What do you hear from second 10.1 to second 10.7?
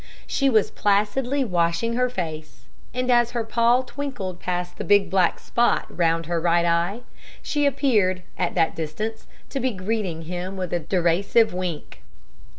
him